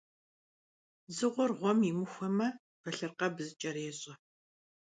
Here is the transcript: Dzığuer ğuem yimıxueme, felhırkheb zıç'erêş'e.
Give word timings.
Dzığuer 1.07 1.51
ğuem 1.59 1.79
yimıxueme, 1.87 2.47
felhırkheb 2.81 3.33
zıç'erêş'e. 3.45 4.13